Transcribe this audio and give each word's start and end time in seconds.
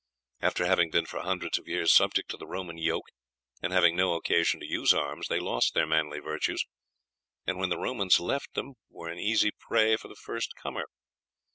After 0.39 0.65
having 0.65 0.89
been 0.89 1.05
for 1.05 1.19
hundreds 1.21 1.59
of 1.59 1.67
years 1.67 1.93
subject 1.93 2.31
to 2.31 2.37
the 2.37 2.47
Roman 2.47 2.79
yoke, 2.79 3.05
and 3.61 3.71
having 3.71 3.95
no 3.95 4.15
occasion 4.15 4.59
to 4.59 4.65
use 4.65 4.95
arms, 4.95 5.27
they 5.27 5.39
lost 5.39 5.75
their 5.75 5.85
manly 5.85 6.17
virtues, 6.17 6.65
and 7.45 7.59
when 7.59 7.69
the 7.69 7.77
Romans 7.77 8.19
left 8.19 8.55
them 8.55 8.73
were 8.89 9.09
an 9.09 9.19
easy 9.19 9.51
prey 9.51 9.95
for 9.97 10.07
the 10.07 10.15
first 10.15 10.55
comer. 10.55 10.85